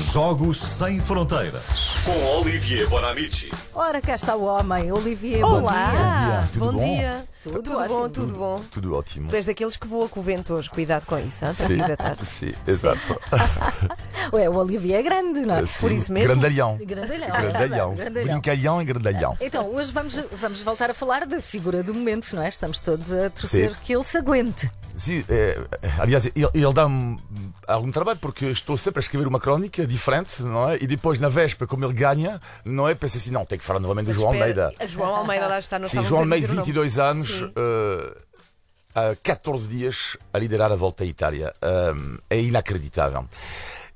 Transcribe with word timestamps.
Jogos 0.00 0.56
Sem 0.56 0.98
Fronteiras. 0.98 1.90
Com 2.04 2.40
Olivier 2.40 2.88
Bonamici. 2.88 3.52
Ora, 3.74 4.00
cá 4.00 4.14
está 4.14 4.34
o 4.34 4.44
homem, 4.44 4.90
Olivier. 4.90 5.44
Olá! 5.44 6.48
Tudo 6.52 6.64
Bom 6.64 6.72
bom? 6.72 6.84
dia! 6.84 7.22
Tudo 7.42 7.62
Tudo, 7.62 7.78
ótimo. 7.78 7.94
bom, 7.98 8.08
tudo 8.10 8.34
bom. 8.34 8.60
Tudo 8.70 8.96
ótimo. 8.96 9.28
Tu 9.30 9.36
és 9.36 9.46
daqueles 9.46 9.76
que 9.76 9.86
voa 9.86 10.08
com 10.10 10.20
o 10.20 10.22
vento 10.22 10.52
hoje, 10.52 10.68
cuidado 10.68 11.06
com 11.06 11.18
isso, 11.18 11.44
às 11.46 11.56
Sim, 11.56 11.76
5 11.76 11.88
da 11.88 11.96
tarde. 11.96 12.26
sim, 12.26 12.52
exato. 12.66 13.18
Ué, 14.34 14.48
o 14.48 14.56
Olivier 14.56 15.00
é 15.00 15.02
grande, 15.02 15.40
não 15.40 15.56
é? 15.56 15.66
Sim. 15.66 15.80
Por 15.80 15.92
isso 15.92 16.12
mesmo? 16.12 16.28
Grandalhão. 16.28 16.76
Grandalhão. 16.82 17.28
Grandalhão. 17.30 17.94
Grandalhão. 17.94 18.32
Brincalhão 18.32 18.82
e 18.82 18.84
grandalhão. 18.84 19.36
Então, 19.40 19.66
hoje 19.74 19.90
vamos, 19.90 20.20
vamos 20.32 20.60
voltar 20.60 20.90
a 20.90 20.94
falar 20.94 21.26
da 21.26 21.40
figura 21.40 21.82
do 21.82 21.94
momento, 21.94 22.30
não 22.36 22.42
é? 22.42 22.48
Estamos 22.48 22.80
todos 22.80 23.12
a 23.12 23.30
torcer 23.30 23.72
Sim. 23.72 23.78
que 23.84 23.94
ele 23.94 24.04
se 24.04 24.18
aguente. 24.18 24.70
Sim, 24.96 25.24
é, 25.30 25.58
aliás, 25.98 26.26
ele, 26.26 26.46
ele 26.52 26.72
dá-me 26.74 27.16
algum 27.66 27.90
trabalho 27.90 28.18
porque 28.20 28.46
estou 28.46 28.76
sempre 28.76 28.98
a 28.98 29.02
escrever 29.02 29.26
uma 29.26 29.40
crónica 29.40 29.86
diferente, 29.86 30.42
não 30.42 30.68
é? 30.70 30.76
E 30.78 30.86
depois, 30.86 31.18
na 31.18 31.28
véspera, 31.30 31.66
como 31.66 31.84
ele 31.86 31.94
ganha, 31.94 32.38
não 32.66 32.86
é? 32.86 32.94
Pensei 32.94 33.18
assim, 33.18 33.30
não, 33.30 33.46
tem 33.46 33.58
que 33.58 33.64
falar 33.64 33.80
novamente 33.80 34.06
do 34.06 34.12
João 34.12 34.28
Almeida. 34.32 34.70
João 34.86 35.14
Almeida 35.14 35.46
lá 35.46 35.58
está, 35.58 35.78
não 35.78 35.88
Sim, 35.88 36.04
João 36.04 36.20
Almeida, 36.20 36.46
dizer 36.46 36.52
o 36.52 36.56
nome. 36.56 36.66
22 36.66 36.98
anos, 36.98 37.29
Sim. 37.32 37.52
eh, 37.56 38.16
há 38.94 39.16
14 39.22 39.68
dias 39.68 40.16
a 40.32 40.38
liderar 40.38 40.70
a 40.72 40.76
volta 40.76 41.04
à 41.04 41.06
Itália. 41.06 41.52
Um, 41.94 42.18
é 42.28 42.40
inacreditável. 42.40 43.24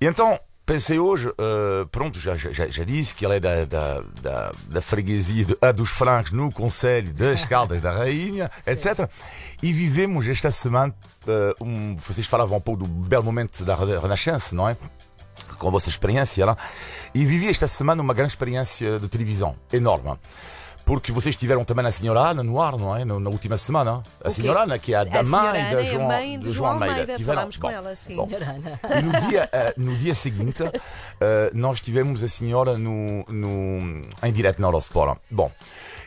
E 0.00 0.06
então, 0.06 0.38
pensei 0.66 0.98
hoje, 0.98 1.28
eh, 1.28 1.86
pronto, 1.92 2.18
já, 2.18 2.36
já, 2.36 2.50
já- 2.68 2.84
disse 2.84 3.14
que 3.14 3.24
ele 3.26 3.36
é 3.36 3.40
da, 3.40 3.64
da, 3.64 4.00
da, 4.22 4.52
da 4.68 4.82
freguesia 4.82 5.44
de, 5.44 5.56
a 5.60 5.72
dos 5.72 5.90
Francos 5.90 6.30
no 6.32 6.50
Conselho 6.52 7.12
das 7.12 7.44
Caldas 7.46 7.80
da 7.82 7.92
Rainha, 7.92 8.50
etc. 8.66 9.08
E 9.62 9.72
vivemos 9.72 10.26
esta 10.28 10.50
semana, 10.50 10.94
eh, 11.26 11.54
um, 11.60 11.94
vocês 11.96 12.26
falavam 12.26 12.58
um 12.58 12.60
pouco 12.60 12.84
do 12.84 12.88
belo 12.88 13.24
momento 13.24 13.64
da 13.64 13.74
Rena- 13.74 14.00
Renascença, 14.00 14.54
não 14.54 14.68
é? 14.68 14.76
Com 15.56 15.68
a 15.68 15.70
vossa 15.70 15.88
experiência 15.88 16.44
lá. 16.46 16.56
E 17.14 17.24
vivi 17.24 17.48
esta 17.48 17.66
semana 17.68 18.02
uma 18.02 18.14
grande 18.14 18.32
experiência 18.32 18.98
de 18.98 19.08
televisão, 19.08 19.54
enorme. 19.72 20.12
Porque 20.86 21.10
vocês 21.12 21.34
tiveram 21.34 21.64
também 21.64 21.86
a 21.86 21.90
senhora 21.90 22.20
Ana 22.20 22.42
no 22.42 22.60
ar, 22.60 22.76
não 22.76 22.94
é? 22.94 23.06
Na 23.06 23.30
última 23.30 23.56
semana. 23.56 24.02
A 24.22 24.28
senhora 24.28 24.64
Ana, 24.64 24.78
que 24.78 24.92
é 24.92 24.98
a 24.98 25.04
da 25.04 25.20
A 25.20 25.24
mãe 25.24 25.48
Ana 25.62 25.74
da 25.76 25.82
é 25.82 25.86
João, 25.86 26.06
mãe 26.06 26.38
de 26.38 26.50
João 26.50 26.72
Almeida, 26.72 27.14
Tiveram- 27.16 27.24
falámos 27.36 27.56
com 27.56 27.70
ela, 27.70 27.96
sim. 27.96 28.16
bom. 28.16 28.28
E 28.28 29.02
no 29.02 29.20
dia, 29.28 29.48
eh, 29.50 29.74
no 29.78 29.96
dia 29.96 30.14
seguinte, 30.14 30.62
eh, 31.20 31.50
nós 31.54 31.80
tivemos 31.80 32.22
a 32.22 32.28
senhora 32.28 32.76
no, 32.76 33.24
no, 33.30 33.98
em 34.22 34.32
direto 34.32 34.60
na 34.60 34.66
Eurosport. 34.68 35.18
Bom. 35.30 35.50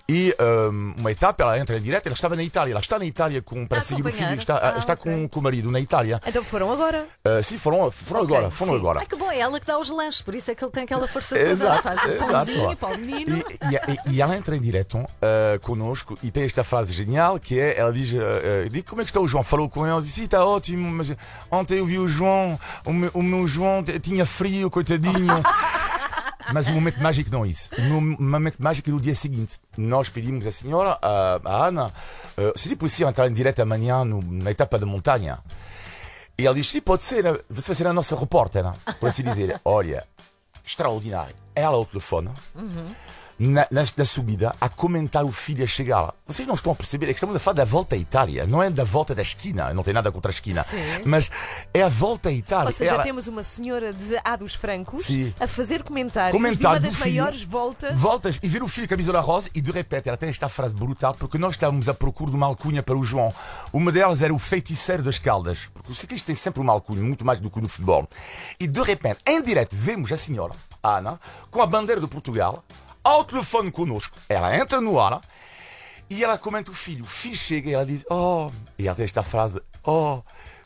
E 0.10 0.34
eh, 0.38 0.68
uma 1.00 1.12
etapa, 1.12 1.42
ela 1.44 1.58
entra 1.60 1.76
em 1.76 1.82
direto, 1.82 2.06
ela 2.06 2.14
estava 2.14 2.36
na 2.36 2.44
Itália, 2.44 2.72
ela 2.74 2.80
está 2.80 2.98
na 3.00 3.04
Itália 3.06 3.42
com, 3.42 3.66
para 3.68 3.82
seguir 3.82 4.06
o 4.06 4.12
filho, 4.12 4.36
está, 4.36 4.58
Ah, 4.76 4.78
está 4.78 4.94
ok. 4.94 5.12
com, 5.12 5.28
com 5.28 5.40
o 5.40 5.44
marido 5.44 5.70
na 5.72 5.80
Itália. 5.82 6.22
Então 6.26 6.44
foram 6.44 6.72
agora. 6.72 7.04
Eh, 7.26 7.42
sim, 7.42 7.58
foram, 7.58 7.90
foram 7.90 8.22
Ok, 8.24 8.36
agora, 8.38 8.52
foram 8.52 8.74
sim. 8.74 8.78
agora. 8.80 9.00
Ai, 9.00 9.06
que 9.08 9.16
bom, 9.18 9.30
é 9.32 9.37
ela 9.40 9.60
que 9.60 9.66
dá 9.68 9.78
os 9.80 9.90
lanches, 9.90 10.22
por 10.22 10.36
isso 10.36 10.50
é 10.52 10.56
que 10.56 10.64
ele 10.64 10.72
tem 10.72 10.84
aquela 10.84 11.08
força 11.08 11.36
toda. 11.38 11.50
Exato, 11.50 11.82
Faz 11.84 12.04
o 12.04 12.08
exato. 12.12 12.32
pãozinho 12.32 12.76
para 12.78 12.96
o 12.96 12.98
menino. 13.00 13.38
E, 13.38 14.12
e- 14.12 14.16
e 14.16 14.22
ela 14.22 14.36
entra 14.36 14.56
em 14.56 14.62
direto 14.62 14.98
uh, 14.98 15.60
connosco 15.62 16.18
e 16.24 16.32
tem 16.32 16.44
esta 16.44 16.64
frase 16.64 16.94
genial 16.94 17.40
que 17.40 17.60
é, 17.60 17.78
ela 17.80 17.92
diz, 17.94 18.12
uh, 18.14 18.18
uh, 18.18 18.70
diz 18.70 18.84
como 18.84 19.02
é 19.02 19.06
que 19.06 19.10
está 19.12 19.20
o 19.20 19.28
João? 19.28 19.44
Falou 19.44 19.70
com 19.70 19.86
ele, 19.88 20.02
disse, 20.02 20.22
está 20.24 20.44
ótimo, 20.46 20.90
mas 20.92 21.14
ontem 21.52 21.80
eu 21.80 21.86
vi 21.86 22.00
o 22.00 22.08
João, 22.08 22.60
o 22.86 22.94
meu, 22.94 23.12
o 23.14 23.22
meu 23.24 23.48
João 23.48 23.84
tinha 24.02 24.26
frio, 24.26 24.70
coitadinho. 24.70 25.28
Mas 26.54 26.68
o 26.68 26.72
momento 26.72 27.02
mágico 27.04 27.30
não 27.30 27.44
é 27.44 27.50
isso. 27.50 27.70
O 27.78 28.02
momento 28.24 28.56
mágico 28.64 28.90
é 28.90 28.94
no 28.94 29.02
dia 29.02 29.14
seguinte. 29.14 29.60
Nós 29.78 30.08
pedimos 30.08 30.48
à 30.48 30.52
senhora, 30.52 30.98
a, 31.02 31.42
a 31.44 31.68
Ana, 31.68 31.88
uh, 32.38 32.58
seria 32.58 32.78
possível 32.78 33.10
entrar 33.10 33.28
em 33.28 33.34
direto 33.34 33.60
amanhã 33.62 34.06
no- 34.06 34.22
na 34.22 34.50
etapa 34.50 34.80
da 34.80 34.86
montanha? 34.86 35.40
E 36.40 36.46
ela 36.46 36.56
diz, 36.56 36.68
sim, 36.70 36.82
pode 36.82 37.02
ser, 37.02 37.24
né? 37.24 37.32
você 37.50 37.68
vai 37.68 37.76
ser 37.76 37.88
a 37.88 37.94
nossa 37.94 38.16
repórter, 38.16 38.64
né? 38.64 38.74
por 39.00 39.10
assim 39.10 39.24
dizer. 39.24 39.60
Olha, 39.66 40.06
extraordinário. 40.64 41.36
Ela 41.56 41.76
ao 41.76 41.86
telefone, 41.86 42.30
na, 43.40 43.68
na, 43.70 43.84
na 43.96 44.06
subida, 44.06 44.56
a 44.60 44.68
comentar 44.70 45.24
o 45.24 45.32
filho 45.32 45.64
a 45.64 45.68
chegar. 45.68 46.14
Vocês 46.26 46.48
não 46.48 46.56
estão 46.56 46.72
a 46.72 46.76
perceber, 46.76 47.06
é 47.06 47.10
que 47.10 47.14
estamos 47.16 47.36
a 47.36 47.40
falar 47.40 47.56
da 47.58 47.66
volta 47.66 47.96
à 47.96 47.98
Itália, 47.98 48.46
não 48.48 48.62
é 48.64 48.70
da 48.70 48.84
volta 48.84 49.14
da 49.14 49.22
esquina, 49.22 49.74
não 49.74 49.84
tem 49.84 49.94
nada 49.94 50.12
contra 50.12 50.32
a 50.32 50.34
esquina, 50.34 50.64
Sim. 50.64 50.78
mas 51.06 51.30
é 51.74 51.84
a 51.84 51.90
volta 51.90 52.30
à 52.30 52.32
Itália. 52.32 52.66
Ou 52.68 52.72
seja, 52.72 52.94
Ela- 52.96 53.04
temos 53.04 53.28
uma 53.28 53.44
senhora 53.44 53.94
de 53.94 54.18
A 54.24 54.36
dos 54.36 54.56
Francos 54.56 55.06
Sim. 55.06 55.34
a 55.40 55.48
fazer 55.48 55.84
comentários 55.84 56.32
comentário 56.32 56.80
de 56.82 56.88
uma 56.88 56.92
das 56.92 57.04
filho, 57.04 57.16
maiores 57.22 57.44
voltas. 57.44 58.00
Voltas 58.00 58.40
e 58.42 58.48
ver 58.48 58.64
o 58.64 58.68
filho 58.68 58.88
com 58.88 58.94
a 58.94 58.98
camisola 58.98 59.20
rosa 59.20 59.50
e 59.54 59.62
de 59.62 59.72
repente 59.72 60.10
ela 60.10 60.18
tem 60.18 60.30
esta 60.30 60.50
frase 60.50 60.76
brutal 60.76 61.14
porque 61.14 61.38
nós 61.38 61.52
estávamos 61.54 61.88
à 61.88 61.94
procura 61.94 62.32
de 62.32 62.38
uma 62.38 62.48
alcunha 62.48 62.82
para 62.82 62.98
o 62.98 63.04
João. 63.04 63.34
Uma 63.72 63.92
delas 63.92 64.22
era 64.22 64.34
o 64.34 64.40
feiticeiro 64.40 65.04
das 65.04 65.20
caldas, 65.20 65.68
porque 65.74 65.92
o 65.92 65.96
ciclista 65.96 66.28
tem 66.28 66.36
sempre 66.36 66.60
uma 66.62 66.74
alcunha, 66.74 67.04
muito 67.04 67.24
mais 67.24 67.40
do 67.40 67.50
que 67.50 67.62
no 67.62 67.70
futebol. 67.70 68.08
E 68.60 68.68
de 68.68 68.82
repente, 68.82 69.20
em 69.28 69.42
direto, 69.42 69.76
vemos 69.76 70.12
a 70.12 70.18
senhora, 70.18 70.54
Ana, 70.84 71.20
com 71.52 71.62
a 71.62 71.66
bandeira 71.66 72.02
de 72.02 72.08
Portugal, 72.08 72.64
ao 73.08 73.24
telefone 73.24 73.72
connosco. 73.72 74.18
Ela 74.30 74.56
entra 74.56 74.82
no 74.82 75.00
ar 75.00 75.20
e 76.10 76.24
ela 76.24 76.38
comenta 76.38 76.72
o 76.72 76.74
filho. 76.74 77.04
O 77.04 77.08
filho 77.08 77.36
chega 77.36 77.70
e 77.70 77.74
ela 77.74 77.86
diz: 77.86 78.06
Oh, 78.10 78.50
e 78.78 78.88
ela 78.88 78.96
tem 78.96 79.06
esta 79.06 79.24
frase: 79.24 79.62
Oh, 79.84 80.22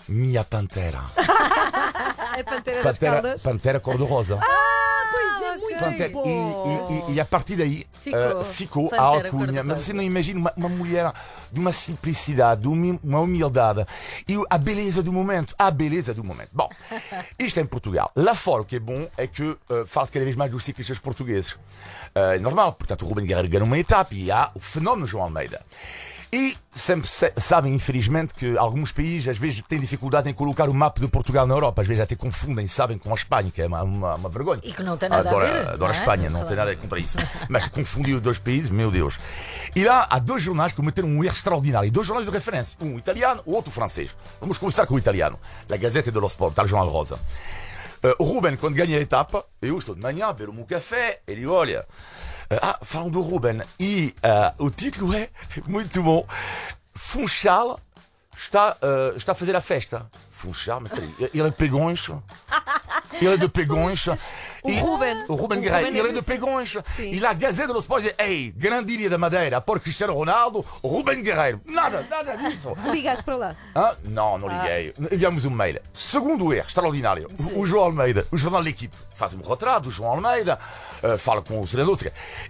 minha 0.07 0.44
pantera. 0.44 1.00
A 1.00 2.44
Pantera 2.44 2.84
das 2.84 2.97
Pantera, 2.97 3.22
Caldas. 3.22 3.41
pantera 3.44 3.79
cor-de-rosa. 3.79 4.40
É, 5.86 5.90
Pantera. 5.92 6.09
bom. 6.09 6.24
E, 6.25 7.12
e- 7.12 7.16
e- 7.16 7.19
a 7.19 7.25
partir 7.25 7.56
daí 7.56 7.86
Ficou. 7.92 8.19
eh, 8.42 8.44
ficou 8.44 8.90
a 8.94 9.02
alcunha. 9.02 9.64
Mas 9.64 9.84
você 9.84 9.94
não 9.94 10.03
imagina 10.03 10.40
uma, 10.40 10.53
uma 10.58 10.69
mulher 10.69 11.12
de 11.52 11.59
uma 11.59 11.72
simplicidade, 11.72 12.62
de 12.62 12.68
uma 12.68 13.19
humildade 13.19 13.86
e 14.28 14.36
a 14.50 14.58
beleza 14.58 15.02
do 15.03 15.12
momento. 15.14 15.53
A 15.58 15.70
beleza 15.72 16.14
do 16.14 16.24
momento. 16.24 16.50
Bom, 16.53 16.70
isto 17.40 17.59
é 17.59 17.64
em 17.64 17.66
Portugal. 17.66 18.12
Lá 18.16 18.34
fora, 18.36 18.62
o 18.62 18.66
que 18.66 18.75
é 18.78 18.80
bom 18.80 19.08
é 19.18 19.28
que 19.28 19.44
eh, 19.70 19.84
fala-se 19.86 20.12
cada 20.12 20.25
vez 20.25 20.36
mais 20.36 20.52
dos 20.52 20.64
ciclistas 20.64 21.00
portugueses. 21.00 21.56
Eh, 22.16 22.36
É 22.36 22.40
normal, 22.40 22.74
portanto, 22.74 23.03
o 23.03 23.08
Ruben 23.08 23.25
Guerreiro 23.25 23.50
ganha 23.50 23.64
uma 23.64 23.78
etapa 23.78 24.14
e 24.16 24.31
há 24.31 24.52
o 24.56 24.59
fenómeno 24.59 25.06
João 25.08 25.24
Almeida. 25.25 25.62
E 26.34 26.56
sempre 26.74 27.09
se- 27.09 27.34
sabem, 27.38 27.74
infelizmente, 27.75 28.34
que 28.34 28.58
alguns 28.58 28.94
países 28.94 29.28
às 29.28 29.38
vezes 29.38 29.62
têm 29.68 29.81
dificuldade 29.81 30.30
em 30.30 30.34
colocar 30.34 30.69
o 30.69 30.74
mapa 30.74 31.02
de 31.02 31.08
Portugal 31.09 31.46
na 31.46 31.53
Europa. 31.53 31.81
Às 31.81 31.88
vezes 31.90 32.02
até 32.02 32.16
confundem, 32.16 32.66
sabem, 32.69 32.97
com 32.97 33.12
a 33.12 33.16
Espanha, 33.16 33.52
que 33.52 33.62
é 33.62 33.68
uma, 33.68 33.84
uma, 33.84 34.16
uma 34.16 34.30
vergonha. 34.30 34.62
E 34.64 34.72
que 34.72 34.81
não 34.81 34.96
tem 34.96 35.09
nada 35.09 35.28
a 35.28 35.31
adoro, 35.31 35.46
ver, 35.46 35.59
Adoro 35.68 35.78
não 35.80 35.88
a 35.88 35.90
é? 35.90 35.91
Espanha, 35.91 36.30
não 36.30 36.46
tem 36.46 36.56
nada 36.56 36.74
contra 36.78 37.00
isso. 37.00 37.18
Mas 37.50 37.68
confundir 37.68 38.16
os 38.16 38.22
dois 38.22 38.40
países, 38.40 38.70
meu 38.70 38.90
Deus. 38.90 39.20
E 39.75 39.84
lá 39.84 40.08
há 40.09 40.20
dois 40.20 40.41
jornais 40.41 40.72
que 40.72 40.78
cometeram 40.78 41.09
um 41.09 41.22
erro 41.22 41.34
extraordinário. 41.36 41.91
Dois 41.91 42.08
jornais 42.08 42.25
de 42.25 42.34
referência. 42.34 42.78
Um 42.80 42.97
italiano, 42.97 43.41
o 43.46 43.52
outro 43.53 43.70
francês. 43.70 44.16
Vamos 44.40 44.58
começar 44.58 44.86
com 44.88 44.96
o 44.96 45.00
italiano. 45.00 45.38
La 45.68 45.75
Gazeta 45.75 46.12
dello 46.14 46.28
Sport, 46.28 46.56
tal 46.56 46.66
jornal 46.66 46.88
rosa. 46.88 47.20
O 48.18 48.24
Ruben, 48.24 48.56
quando 48.56 48.74
ganha 48.75 48.97
a 48.97 49.02
etapa, 49.02 49.46
eu 49.62 49.78
estou 49.78 49.94
de 49.94 50.02
manhã, 50.02 50.30
beber 50.31 50.50
o 50.50 50.53
meu 50.53 50.64
café, 50.66 51.20
ele 51.28 51.46
olha. 51.46 51.86
Ah, 52.62 52.80
falam 52.82 53.10
do 53.10 53.22
Ruben. 53.22 53.62
E 53.80 54.14
eh, 54.22 54.54
o 54.58 54.70
título 54.70 55.14
é 55.14 55.30
muito 55.68 56.02
bom. 56.04 56.26
Funchal 56.96 57.80
está, 58.38 58.76
eh, 58.82 59.14
está 59.16 59.32
a 59.32 59.36
fazer 59.36 59.56
a 59.56 59.62
festa. 59.62 60.06
Funchal, 60.30 60.82
mas 60.82 60.92
peraí, 60.92 61.14
ele 61.34 61.48
é 61.48 61.52
Pegões. 61.52 62.10
Ele 63.22 63.34
é 63.34 63.38
de 63.38 63.48
Pegões. 63.48 64.06
O 64.64 64.72
Ruben. 64.72 65.26
O 65.28 65.36
Ruben 65.36 65.60
Guerreiro, 65.60 65.86
Ruben 65.88 66.00
é 66.02 66.04
ele 66.04 66.10
é 66.18 66.22
de 66.22 66.26
Pegões. 66.26 66.78
Sim. 66.84 67.12
E 67.12 67.20
lá, 67.20 67.34
Gazeta 67.34 67.68
dello 67.68 67.80
Sport 67.80 68.04
diz: 68.04 68.14
Ei, 68.20 68.52
grande 68.52 68.94
ilha 68.94 69.10
da 69.10 69.18
Madeira, 69.18 69.60
por 69.60 69.80
Cristiano 69.80 70.14
Ronaldo, 70.14 70.66
Ruben 70.84 71.22
Guerreiro. 71.24 71.62
Nada, 71.66 72.06
nada 72.10 72.36
disso. 72.38 72.76
Ligaste 72.92 73.24
para 73.24 73.38
lá. 73.38 73.56
Hã? 73.76 73.96
Não, 74.06 74.38
não 74.38 74.48
liguei. 74.48 74.94
Enviamos 75.12 75.46
um 75.46 75.50
mail. 75.50 75.80
Segundo 75.94 76.54
erro, 76.54 76.68
extraordinário. 76.68 77.28
O, 77.56 77.60
o 77.62 77.66
João 77.68 77.86
Almeida, 77.86 78.26
o 78.32 78.38
jornal 78.38 78.64
da 78.64 78.70
equipe, 78.70 78.96
faz 79.16 79.34
um 79.34 79.42
retrato 79.42 79.84
do 79.84 79.92
João 79.92 80.12
Almeida, 80.12 80.60
eh, 81.04 81.18
fala 81.18 81.42
com 81.42 81.60
o 81.62 81.68
senador, 81.68 81.98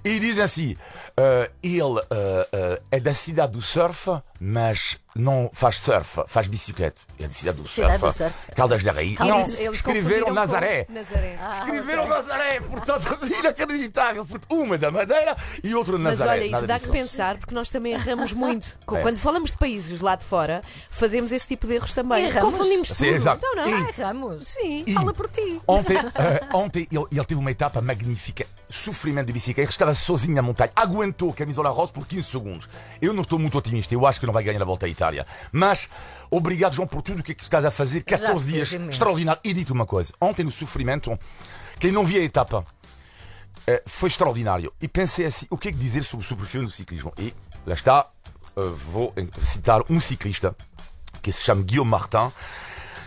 e 0.03 0.19
diz 0.19 0.39
assim: 0.39 0.75
eh, 1.17 1.51
ele 1.63 2.01
eh, 2.09 2.81
é 2.91 2.99
da 2.99 3.13
cidade 3.13 3.53
do 3.53 3.61
surf, 3.61 4.09
mas 4.39 4.97
não 5.15 5.49
faz 5.53 5.77
surf, 5.77 6.23
faz 6.27 6.47
bicicleta. 6.47 7.01
É 7.19 7.27
da 7.27 7.33
cidade 7.33 7.61
do 7.61 7.67
Cidade 7.67 7.99
surf. 7.99 8.13
do 8.13 8.17
surf. 8.17 8.51
Caldas 8.55 8.83
da 8.83 8.91
Rainha. 8.91 9.17
Não, 9.19 9.37
Eles- 9.39 9.59
escreveram 9.67 10.33
Nazaré. 10.33 10.85
Nazaré. 10.89 11.37
Ah, 11.41 11.51
Escreveram 11.53 12.00
Nazaré, 12.07 12.59
portanto, 12.61 13.19
inacreditável. 13.39 14.27
Uma 14.49 14.77
da 14.77 14.91
Madeira 14.91 15.35
e 15.63 15.73
outra 15.75 15.97
Mas 15.97 16.19
Nazaré. 16.19 16.41
olha, 16.45 16.55
isso 16.57 16.67
dá 16.67 16.79
que 16.79 16.89
pensar 16.89 17.37
porque 17.37 17.53
nós 17.55 17.69
também 17.69 17.93
erramos 17.93 18.33
muito. 18.33 18.77
É. 18.91 19.01
Quando 19.01 19.17
falamos 19.19 19.51
de 19.53 19.57
países 19.57 20.01
lá 20.01 20.15
de 20.17 20.25
fora, 20.25 20.61
fazemos 20.89 21.31
esse 21.31 21.47
tipo 21.47 21.65
de 21.65 21.75
erros 21.75 21.93
também. 21.95 22.25
Erramos? 22.25 22.53
Confundimos 22.53 22.89
tudo. 22.89 22.97
Sim, 22.97 23.07
exato. 23.07 23.37
Então 23.37 23.55
não. 23.55 23.69
E- 23.69 23.73
Ai, 23.73 23.91
Ramos. 23.97 24.47
Sim. 24.47 24.83
E- 24.85 24.93
Fala 24.93 25.13
por 25.13 25.29
ti. 25.29 25.61
Ontem, 25.65 25.95
eh, 26.15 26.41
ontem 26.53 26.87
ele, 26.91 27.05
ele 27.09 27.25
teve 27.25 27.39
uma 27.39 27.49
etapa 27.51 27.79
magnífica, 27.79 28.45
sofrimento 28.69 29.27
de 29.27 29.33
bicicleta, 29.33 29.69
estava 29.71 29.93
sozinho 29.95 30.35
na 30.35 30.41
montanha, 30.41 30.71
aguentou 30.75 31.29
a 31.29 31.33
camisola 31.33 31.69
rosa 31.69 31.93
por 31.93 32.05
15 32.05 32.23
segundos. 32.23 32.69
Eu 33.01 33.13
não 33.13 33.21
estou 33.21 33.39
muito 33.39 33.57
otimista, 33.57 33.93
eu 33.93 34.05
acho 34.05 34.19
que 34.19 34.25
não 34.25 34.33
vai 34.33 34.43
ganhar 34.43 34.61
a 34.61 34.65
volta 34.65 34.85
à 34.87 34.89
Itália. 34.89 35.25
Mas 35.53 35.87
obrigado, 36.29 36.73
João, 36.73 36.87
por 36.87 37.01
tudo 37.01 37.21
o 37.21 37.23
que, 37.23 37.31
é 37.31 37.35
que 37.35 37.43
estás 37.43 37.63
a 37.63 37.71
fazer. 37.71 38.03
14 38.03 38.51
fez 38.51 38.69
dias, 38.69 38.89
extraordinário. 38.89 39.39
E 39.45 39.53
dito 39.53 39.71
uma 39.71 39.85
coisa: 39.85 40.11
ontem 40.19 40.43
no 40.43 40.51
sofrimento, 40.51 41.17
quem 41.81 41.91
não 41.91 42.05
via 42.05 42.21
a 42.21 42.23
etapa 42.23 42.63
eh, 43.65 43.81
foi 43.87 44.07
extraordinário. 44.07 44.71
E 44.79 44.87
pensei 44.87 45.25
assim: 45.25 45.47
o 45.49 45.57
que 45.57 45.69
é 45.69 45.71
que 45.71 45.79
dizer 45.79 46.03
sobre 46.03 46.23
o 46.23 46.29
superfície 46.29 46.63
do 46.63 46.69
ciclismo? 46.69 47.11
E 47.17 47.33
lá 47.65 47.73
está, 47.73 48.05
eh, 48.55 48.61
vou 48.75 49.11
citar 49.43 49.81
um 49.89 49.99
ciclista 49.99 50.55
que 51.23 51.31
se 51.31 51.41
chama 51.41 51.63
Guillaume 51.63 51.89
Martin 51.89 52.31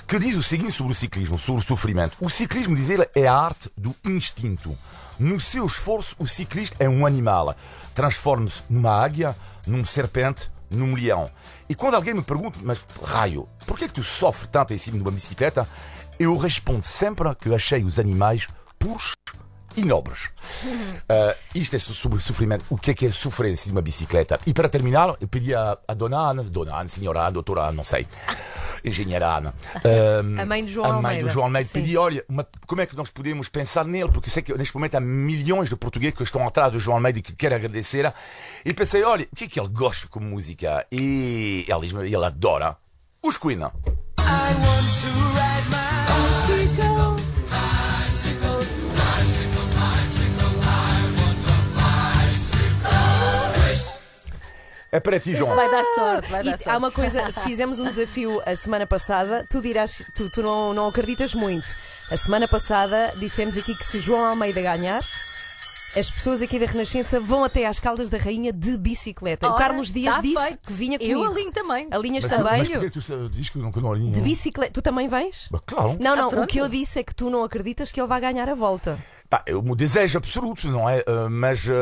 que 0.09 0.19
diz 0.19 0.35
o 0.35 0.43
seguinte 0.43 0.73
sobre 0.73 0.93
o 0.93 0.95
ciclismo, 0.95 1.39
sobre 1.39 1.63
o 1.63 1.65
sofrimento. 1.65 2.17
O 2.21 2.29
ciclismo, 2.29 2.75
diz 2.75 2.91
ele, 2.91 3.09
é 3.15 3.29
a 3.29 3.35
arte 3.35 3.71
do 3.77 3.95
instinto. 4.05 4.77
No 5.21 5.41
seu 5.41 5.65
esforço, 5.65 6.17
o 6.19 6.27
ciclista 6.27 6.77
é 6.81 6.89
um 6.89 7.07
animal. 7.07 7.55
Transforma-se 7.95 8.65
numa 8.69 8.91
águia, 8.91 9.35
num 9.67 9.85
serpente, 9.85 10.51
num 10.69 10.95
leão. 10.95 11.31
E 11.69 11.77
quando 11.77 11.95
alguém 11.95 12.13
me 12.13 12.23
pergunta, 12.23 12.59
mas 12.63 12.85
raio, 13.03 13.49
por 13.67 13.79
que, 13.79 13.85
é 13.85 13.89
que 13.89 13.95
tu 13.95 14.03
sofres 14.03 14.51
tanto 14.51 14.75
em 14.75 14.79
cima 14.79 14.99
de 14.99 15.05
uma 15.05 15.13
bicicleta? 15.13 15.67
Eu 16.19 16.37
respondo 16.37 16.83
sempre 16.83 17.35
que 17.37 17.55
achei 17.55 17.83
os 17.83 17.99
animais 17.99 18.47
puros 18.85 19.13
e 19.77 19.85
nobres. 19.85 20.27
Uh, 21.11 21.35
isto 21.55 21.75
é 21.75 21.79
sobre 21.79 22.21
sofrimento. 22.21 22.65
O 22.71 22.77
que 22.77 22.91
é 22.93 22.95
que 22.95 23.07
é 23.07 23.11
sofrer 23.11 23.51
em 23.51 23.57
cima 23.57 23.73
de 23.73 23.77
uma 23.77 23.83
bicicleta? 23.83 24.39
E 24.47 24.53
para 24.55 24.69
terminar, 24.69 25.17
eu 25.21 25.27
pedi 25.27 25.55
a, 25.55 25.77
a 25.89 25.95
Dona 25.95 26.19
Ana, 26.19 26.43
Dona 26.45 26.77
Ana, 26.77 26.89
Senhora 26.89 27.21
Ana, 27.23 27.33
Doutora 27.33 27.63
Ana, 27.63 27.73
não 27.73 27.83
sei, 27.85 28.07
Engenheira 28.85 29.27
Ana, 29.39 29.51
uh, 29.77 30.21
A 30.41 30.47
mãe 30.47 30.65
do 30.65 30.71
João 30.71 30.87
a 30.87 30.93
mãe 30.93 30.97
Almeida. 31.07 31.29
do 31.29 31.33
João 31.33 31.47
Almeida, 31.47 31.69
pedi, 31.73 31.97
olha, 31.97 32.25
uma- 32.29 32.47
como 32.67 32.83
é 32.83 32.87
que 32.87 32.95
nós 32.97 33.09
podemos 33.11 33.49
pensar 33.49 33.85
nele? 33.85 34.13
Porque 34.13 34.31
sei 34.31 34.43
que 34.43 34.53
neste 34.57 34.75
momento 34.75 34.95
há 34.97 35.01
milhões 35.01 35.69
de 35.71 35.77
portugueses 35.77 36.17
que 36.17 36.23
estão 36.23 36.47
atrás 36.47 36.71
do 36.71 36.79
João 36.79 36.99
Almeida 36.99 37.19
e 37.19 37.23
que 37.23 37.33
querem 37.35 37.57
agradecer. 37.57 38.13
E 38.65 38.73
pensei, 38.75 39.03
olha, 39.03 39.27
o 39.33 39.35
que 39.37 39.45
é 39.45 39.49
que 39.49 39.59
ele 39.59 39.69
gosta 39.71 40.07
como 40.09 40.27
música? 40.27 40.87
E 40.93 41.65
ele, 41.67 41.81
diz-me, 41.81 42.05
ele 42.07 42.25
adora 42.25 42.77
os 43.23 43.37
Queen. 43.39 43.59
É 54.95 55.01
para 55.01 55.19
ti, 55.19 55.33
Isto 55.33 55.43
João. 55.45 55.57
vai 55.57 55.69
dar 55.69 55.85
sorte, 55.97 56.31
vai 56.31 56.41
E 56.43 56.45
dar 56.45 56.51
sorte. 56.57 56.69
há 56.71 56.79
uma 56.79 56.93
coisa, 56.93 57.33
fizemos 57.43 57.81
um 57.81 57.85
desafio 57.89 58.41
a 58.47 58.55
semana 58.55 58.87
passada, 58.87 59.45
tu 59.51 59.61
dirás, 59.61 60.05
tu, 60.15 60.31
tu 60.31 60.41
não, 60.41 60.73
não 60.73 60.87
acreditas 60.87 61.35
muito. 61.35 61.67
A 62.13 62.17
semana 62.17 62.47
passada 62.47 63.13
dissemos 63.19 63.57
aqui 63.59 63.75
que 63.75 63.85
se 63.85 63.99
João 63.99 64.25
Almeida 64.25 64.63
ganhar, 64.63 65.01
as 65.97 66.11
pessoas 66.11 66.41
aqui 66.43 66.61
da 66.61 66.67
Renascença 66.67 67.19
vão 67.19 67.43
até 67.43 67.67
às 67.67 67.81
Caldas 67.81 68.09
da 68.09 68.19
Rainha 68.19 68.53
de 68.53 68.79
bicicleta. 68.79 69.49
o 69.49 69.51
Ora, 69.53 69.59
Carlos 69.59 69.91
Dias 69.91 70.15
tá 70.15 70.21
disse 70.23 70.43
feito. 70.47 70.59
que 70.69 70.73
vinha 70.73 70.97
Eu 71.01 71.19
comigo. 71.19 71.33
alinho 71.33 71.53
também. 71.53 71.89
Alinhas 71.91 72.25
Mas, 72.29 72.37
também? 72.37 72.59
mas 72.59 72.69
porquê 72.69 72.91
que 72.91 73.01
tu 73.01 73.29
dizes 73.31 73.49
que 73.51 73.59
não, 73.59 73.71
que 73.73 73.81
não 73.81 73.93
alinho? 73.93 74.13
De 74.13 74.21
bicicleta. 74.21 74.73
Tu 74.73 74.81
também 74.83 75.09
vens? 75.09 75.49
Claro. 75.67 75.97
Não, 76.01 76.15
não, 76.15 76.27
o 76.29 76.31
pronto. 76.31 76.47
que 76.49 76.61
eu 76.61 76.69
disse 76.69 77.01
é 77.01 77.03
que 77.03 77.15
tu 77.15 77.31
não 77.31 77.43
acreditas 77.43 77.91
que 77.91 78.01
ele 78.01 78.07
vai 78.09 78.21
ganhar 78.21 78.49
a 78.49 78.55
volta. 78.55 78.97
Pá, 79.35 79.43
é 79.47 79.55
o 79.57 79.63
meu 79.63 79.75
desejo 79.75 80.17
absoluto, 80.17 80.71
não 80.71 80.89
é? 80.89 80.99
Uh, 81.01 81.29
mas 81.29 81.67
uh, 81.67 81.73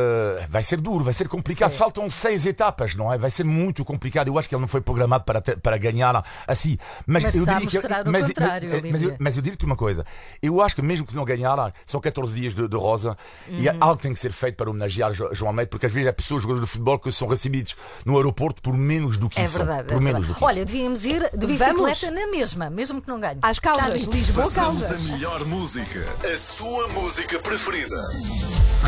vai 0.48 0.62
ser 0.62 0.80
duro, 0.80 1.04
vai 1.04 1.12
ser 1.12 1.28
complicado. 1.28 1.70
Sim. 1.70 1.76
Faltam 1.76 2.08
seis 2.08 2.46
etapas, 2.46 2.94
não 2.94 3.12
é? 3.12 3.18
Vai 3.18 3.30
ser 3.30 3.44
muito 3.44 3.84
complicado. 3.84 4.28
Eu 4.28 4.38
acho 4.38 4.48
que 4.48 4.54
ele 4.54 4.60
não 4.62 4.68
foi 4.68 4.80
programado 4.80 5.24
para, 5.24 5.40
ter- 5.42 5.58
para 5.58 5.76
ganhar 5.76 6.24
assim. 6.46 6.78
Mas, 7.06 7.24
Mas 7.24 7.36
eu 7.36 7.44
diria 7.44 7.60
que- 7.60 7.66
o 7.66 8.10
mas, 8.10 8.22
contrário, 8.26 8.70
mas, 8.72 8.90
mas, 8.90 9.02
eu, 9.02 9.16
mas 9.18 9.36
eu 9.36 9.42
digo-te 9.42 9.66
uma 9.66 9.76
coisa. 9.76 10.02
Eu 10.40 10.62
acho 10.62 10.74
que 10.74 10.80
mesmo 10.80 11.04
que 11.06 11.14
não 11.14 11.26
ganhar, 11.26 11.74
são 11.84 12.00
14 12.00 12.40
dias 12.40 12.54
de, 12.54 12.66
de 12.66 12.76
rosa 12.76 13.16
e 13.48 13.68
Uhum. 13.68 13.76
algo 13.80 14.00
tem 14.00 14.12
que 14.14 14.18
ser 14.18 14.32
feito 14.32 14.56
para 14.56 14.70
homenagear 14.70 15.12
Jo- 15.12 15.28
João 15.34 15.50
Almeida, 15.50 15.68
porque 15.68 15.84
às 15.84 15.92
vezes 15.92 16.08
há 16.08 16.12
pessoas, 16.14 16.42
jogadores 16.42 16.66
de 16.68 16.72
futebol, 16.72 16.98
que 16.98 17.12
são 17.12 17.28
recebidos 17.28 17.76
no 18.06 18.16
aeroporto 18.16 18.62
por 18.62 18.74
menos 18.78 19.18
do 19.18 19.28
que 19.28 19.38
É 19.40 19.44
isso. 19.44 19.58
verdade. 19.58 19.88
Por 19.88 19.96
é 19.98 20.00
menos 20.00 20.26
verdade. 20.26 20.32
do 20.32 20.38
que 20.38 20.44
Olha, 20.44 20.56
isso. 20.60 20.64
devíamos 20.66 21.04
ir 21.04 21.20
de 21.36 21.46
Vamos. 21.58 21.92
bicicleta 21.92 22.10
na 22.12 22.26
mesma, 22.30 22.70
mesmo 22.70 23.02
que 23.02 23.08
não 23.08 23.20
ganhe. 23.20 23.38
Às 23.42 23.58
Caldas. 23.58 24.04
Lisboa, 24.06 24.44
Passamos 24.46 24.84
a 24.84 24.88
Caldas. 24.88 25.10
melhor 25.10 25.44
música, 25.46 26.00
a 26.32 26.36
sua 26.38 26.88
música 26.88 27.41
preferida. 27.42 27.96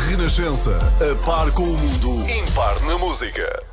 Renascença, 0.09 0.71
a 0.99 1.25
par 1.25 1.51
com 1.51 1.63
o 1.63 1.77
mundo, 1.77 2.29
impar 2.31 2.79
na 2.85 2.97
música. 2.97 3.65